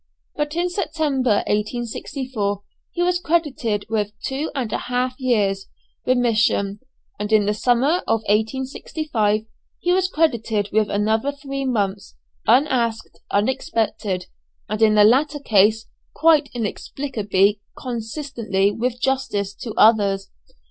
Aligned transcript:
But, 0.35 0.55
in 0.55 0.67
September, 0.67 1.43
1864, 1.45 2.63
he 2.89 3.03
was 3.03 3.19
credited 3.19 3.85
with 3.87 4.13
two 4.25 4.49
and 4.55 4.73
a 4.73 4.79
half 4.89 5.13
years' 5.19 5.67
remission, 6.07 6.79
and 7.19 7.31
in 7.31 7.45
the 7.45 7.53
summer 7.53 7.97
of 8.07 8.21
1865 8.21 9.41
he 9.79 9.91
was 9.93 10.07
credited 10.07 10.69
with 10.71 10.89
another 10.89 11.31
three 11.31 11.65
months, 11.65 12.15
unasked, 12.47 13.19
unexpected, 13.29 14.25
and 14.67 14.81
in 14.81 14.95
the 14.95 15.03
latter 15.03 15.37
case, 15.39 15.85
quite 16.15 16.49
inexplicable 16.51 17.53
consistently 17.77 18.71
with 18.71 18.99
justice 18.99 19.53
to 19.53 19.71
others. 19.77 20.31